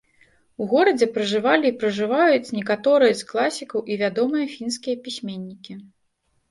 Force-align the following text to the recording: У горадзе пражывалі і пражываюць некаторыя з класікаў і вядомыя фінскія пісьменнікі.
У 0.63 0.65
горадзе 0.71 1.07
пражывалі 1.17 1.67
і 1.71 1.73
пражываюць 1.83 2.53
некаторыя 2.61 3.13
з 3.21 3.31
класікаў 3.33 3.79
і 3.93 4.01
вядомыя 4.05 4.45
фінскія 4.57 4.95
пісьменнікі. 5.07 5.73